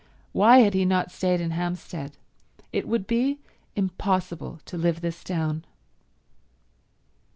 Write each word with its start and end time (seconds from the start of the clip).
Why 0.31 0.57
had 0.61 0.73
he 0.73 0.83
not 0.83 1.11
stayed 1.11 1.39
in 1.41 1.51
Hampstead? 1.51 2.13
It 2.73 2.87
would 2.87 3.05
be 3.05 3.37
impossible 3.75 4.59
to 4.65 4.75
live 4.75 5.01
this 5.01 5.23
down. 5.23 5.63